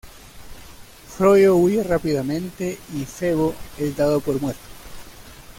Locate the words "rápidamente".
1.83-2.75